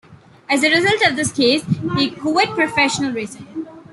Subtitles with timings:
[0.49, 1.63] As a result of this case,
[1.95, 3.67] he quit professional racing.